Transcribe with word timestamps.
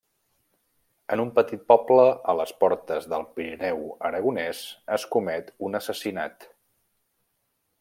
En 1.15 1.21
un 1.23 1.27
petit 1.39 1.65
poble 1.71 2.05
a 2.33 2.35
les 2.39 2.53
portes 2.63 3.05
del 3.13 3.27
Pirineu 3.35 3.85
aragonès 4.09 4.63
es 4.99 5.07
comet 5.17 5.55
un 5.69 5.83
assassinat. 5.83 6.49